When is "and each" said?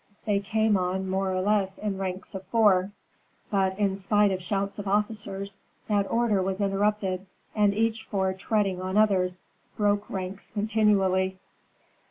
7.53-8.03